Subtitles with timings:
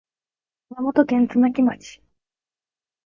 [0.69, 2.01] 熊本県津奈木町